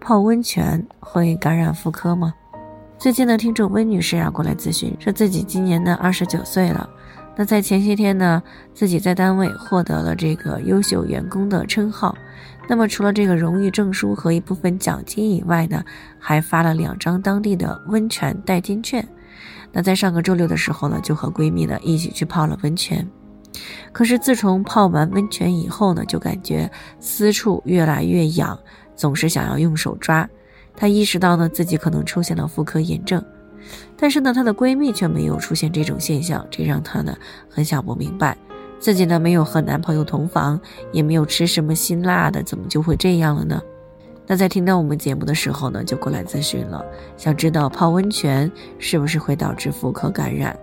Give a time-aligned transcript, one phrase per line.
[0.00, 2.32] 泡温泉会感染妇科吗？
[2.98, 6.88] 最近呢，听众温女士啊过来咨询，说自己今年呢二十九岁了。
[7.36, 8.42] 那在前些天呢，
[8.74, 12.16] 自己在单位获得了这个优秀员工的称号。
[12.68, 15.82] 那么除了这个荣誉证书和一部分奖金以外呢，
[16.18, 19.06] 还发了两张当地的温泉代金券。
[19.72, 23.06] 那在上个周六的时候呢，就和闺蜜呢一起去泡了温泉。
[23.92, 28.58] 可是自从泡完温泉以后呢，就感觉私处越来越痒。
[28.98, 30.28] 总是想要用手抓，
[30.76, 33.24] 她意识到呢自己可能出现了妇科炎症，
[33.96, 37.16] 但是呢她的闺蜜却没有出现这种现象，这让她呢
[37.48, 38.36] 很想不明白，
[38.80, 43.62] 自己呢没有和男朋友同房，也没有吃什么辛辣的，怎么就会这样了呢？
[44.26, 46.84] 那在听到我们节目的时候呢，就过来咨询了，
[47.16, 50.58] 想知道泡温泉是不是会导致妇科感染？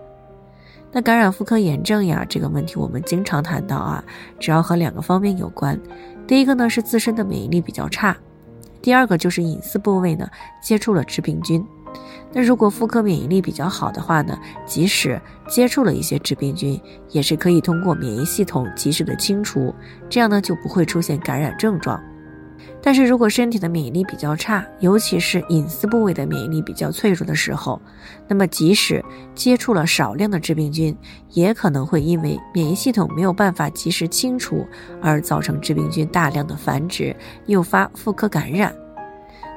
[0.91, 4.03] 那感染妇科炎症呀这个问题我们经常谈到啊，
[4.39, 5.77] 主要和两个方面有关，
[6.27, 8.15] 第一个呢是自身的免疫力比较差。
[8.81, 10.29] 第二个就是隐私部位呢
[10.61, 11.65] 接触了致病菌，
[12.31, 19.73] 那如果妇科免疫力比较好的话呢，即使接触了一些致病菌，也是可以通过免疫系统及时的清除，
[20.09, 21.99] 这样呢就不会出现感染症状。
[22.81, 27.81] 但是如果身体的免疫力比较差，尤其是隐私部位的免疫力比较脆弱的时候，
[28.27, 29.03] 那么即使
[29.33, 30.95] 接触了少量的致病菌，
[31.31, 34.65] 也可能会因为免疫系统没有办法及时清除，
[35.01, 37.15] 而造成致病菌大量的繁殖，
[37.47, 38.73] 诱发妇科感染。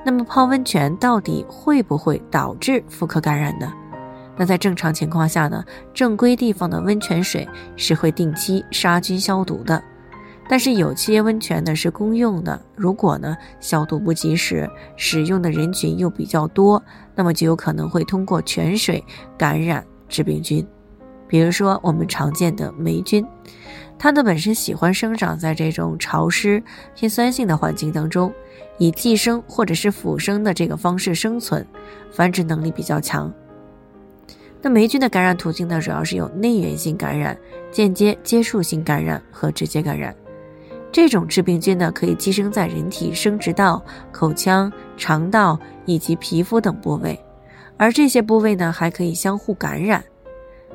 [0.04, 3.72] 那么泡温泉到底会不会导致妇科感染呢？
[4.36, 9.82] 那在正常情况下呢，正规地方的温泉水是会定期杀菌消毒的。
[10.48, 16.82] 但是有些温泉呢是公用的，如果呢消毒不及时，使用的人群又比较多，
[17.14, 19.04] 那么就有可能会通过泉水
[19.36, 20.66] 感染致病菌，
[21.28, 23.26] 比如说我们常见的霉菌，
[23.98, 26.62] 它呢本身喜欢生长在这种潮湿
[26.94, 28.32] 偏酸性的环境当中，
[28.78, 31.66] 以寄生或者是腐生的这个方式生存，
[32.10, 33.30] 繁殖能力比较强。
[34.62, 37.38] 那霉菌的感染途径呢，主要是有内源性感染、
[37.70, 40.16] 间接接触性感染和直接感染。
[40.91, 47.19] 这种致病菌呢，可以寄生在人体生殖道、口腔、肠道以及皮肤等部位，
[47.76, 50.03] 而这些部位呢，还可以相互感染。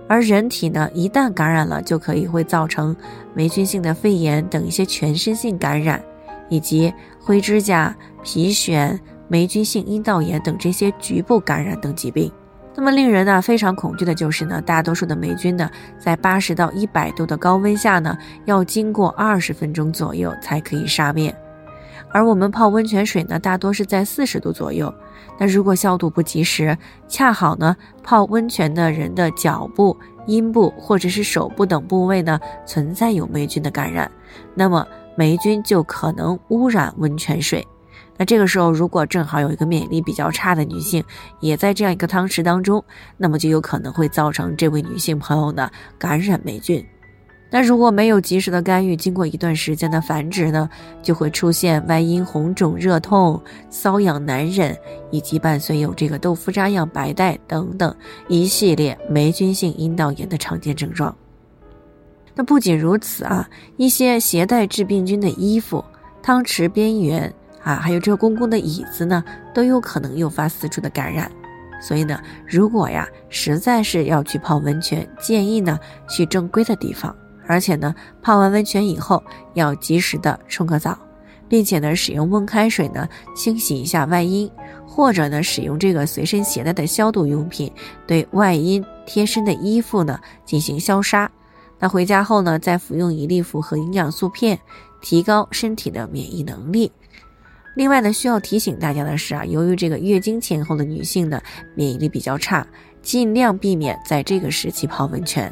[0.08, 2.96] 而人体呢，一旦感染了，就可以会造成
[3.34, 6.04] 霉菌性的肺炎等一些全身性感染，
[6.50, 12.32] 以及灰指甲、皮癣、霉菌性阴道炎等这些局部感染等疾病。
[12.76, 15.70] 那么令人呢非常恐惧的就是呢，大多数的霉菌呢，
[16.00, 21.34] 在八十到一百度的高温下呢，要经过二十分钟左右才可以杀灭，
[22.10, 24.94] 而我们泡温泉水呢，大多是在四十度左右。
[25.40, 29.96] 那如果消毒不及时，恰好呢，泡温泉的人的脚部、
[30.26, 34.10] 阴部或者是手部等部位呢，存在有霉菌的感染，
[34.56, 34.86] 那么
[35.16, 37.66] 霉菌就可能污染温泉水。
[38.16, 41.04] 那这个时候，如果正好有一个免疫力比较差的女性，
[41.40, 42.84] 也在这样一个汤池当中，
[43.18, 46.86] 那么就有可能会造成这位女性朋友呢感染霉菌。
[47.50, 50.70] 那如果没有及时的干预，经过一段时间的繁殖呢，
[51.02, 53.40] 就会出现外阴红肿、热痛、
[53.72, 54.76] 瘙痒难忍，
[55.12, 57.96] 以及伴随有这个豆腐渣样白带等等
[58.28, 61.16] 一系列霉菌性阴道炎的常见症状。
[62.36, 63.48] 那不仅如此啊，
[63.78, 65.84] 一些携带致病菌的衣服、
[66.22, 67.32] 汤池边缘。
[67.64, 71.32] 啊，还有这个公共的椅子呢，都有可能诱发四处的感染。
[71.82, 77.14] 所以呢，如果呀实在是要去泡温泉，建议呢去正规的地方，
[77.46, 79.22] 而且呢泡完温泉以后
[79.54, 80.98] 要及时的冲个澡，
[81.50, 84.50] 并且呢使用温开水呢清洗一下外阴，
[84.88, 87.70] 或者呢使用这个随身携带的消毒用品
[88.08, 91.30] 对外阴贴身的衣服呢进行消杀。
[91.80, 94.58] 那回家后呢再服用一粒复合营养素片，
[95.02, 96.90] 提高身体的免疫能力。
[97.76, 101.42] 另外呢，需要提醒大家的是啊，由于这个月经前后的女性呢
[101.76, 102.66] 免疫力比较差，
[103.02, 105.52] 尽量避免在这个时期泡温泉。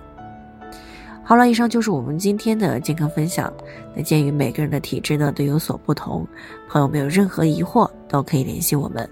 [1.24, 3.52] 好了，以上就是我们今天的健康分享。
[3.96, 6.28] 那鉴于每个人的体质呢都有所不同，
[6.70, 9.10] 朋友们有任何疑惑都可以联系我们，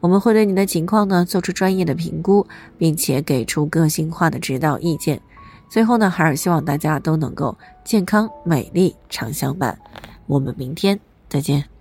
[0.00, 2.46] 我们会对你的情况呢做出专业的评估，
[2.76, 5.20] 并且给出个性化的指导意见。
[5.68, 9.78] 最后呢，还是希望大家都能够健康美丽常相伴。
[10.26, 11.77] 我们明天再见。